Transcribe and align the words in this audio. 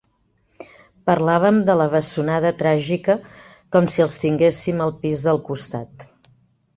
Parlàvem 1.09 1.57
de 1.67 1.75
la 1.81 1.85
bessonada 1.91 2.51
tràgica 2.61 3.15
com 3.75 3.91
si 3.97 4.05
els 4.07 4.15
tinguéssim 4.23 4.81
al 4.87 4.95
pis 5.05 5.23
del 5.29 5.41
costat. 5.51 6.07